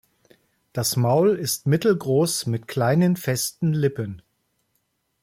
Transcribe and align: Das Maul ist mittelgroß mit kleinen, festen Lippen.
Das 0.73 0.95
Maul 0.95 1.37
ist 1.37 1.67
mittelgroß 1.67 2.47
mit 2.47 2.67
kleinen, 2.67 3.17
festen 3.17 3.71
Lippen. 3.71 4.23